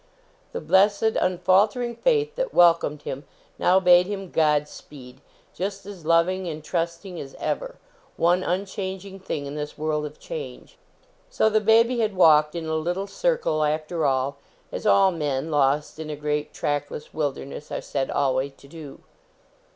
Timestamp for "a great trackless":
16.09-17.13